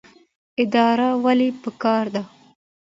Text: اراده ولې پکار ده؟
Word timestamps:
اراده 0.61 1.09
ولې 1.23 1.49
پکار 1.63 2.05
ده؟ 2.13 2.23